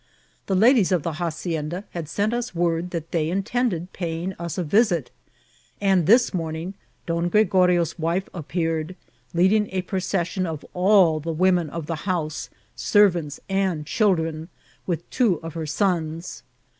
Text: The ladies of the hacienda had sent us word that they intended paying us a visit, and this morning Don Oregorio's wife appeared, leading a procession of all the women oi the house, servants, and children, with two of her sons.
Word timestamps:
The 0.47 0.55
ladies 0.55 0.91
of 0.91 1.03
the 1.03 1.13
hacienda 1.21 1.83
had 1.91 2.09
sent 2.09 2.33
us 2.33 2.55
word 2.55 2.89
that 2.89 3.11
they 3.11 3.29
intended 3.29 3.93
paying 3.93 4.33
us 4.39 4.57
a 4.57 4.63
visit, 4.63 5.11
and 5.79 6.07
this 6.07 6.33
morning 6.33 6.73
Don 7.05 7.25
Oregorio's 7.31 7.99
wife 7.99 8.27
appeared, 8.33 8.95
leading 9.35 9.69
a 9.71 9.83
procession 9.83 10.47
of 10.47 10.65
all 10.73 11.19
the 11.19 11.31
women 11.31 11.69
oi 11.71 11.81
the 11.81 11.95
house, 12.09 12.49
servants, 12.75 13.39
and 13.47 13.85
children, 13.85 14.49
with 14.87 15.07
two 15.11 15.39
of 15.43 15.53
her 15.53 15.67
sons. 15.67 16.41